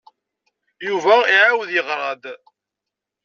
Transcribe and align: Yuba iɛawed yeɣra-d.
Yuba 0.87 1.15
iɛawed 1.35 1.69
yeɣra-d. 1.73 2.23